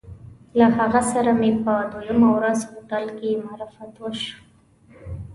له 0.59 0.67
هغه 0.77 1.01
سره 1.11 1.31
مې 1.39 1.51
په 1.63 1.73
دویمه 1.91 2.29
ورځ 2.37 2.59
هوټل 2.71 3.05
کې 3.17 3.39
معرفت 3.43 3.93
وشو. 3.99 4.37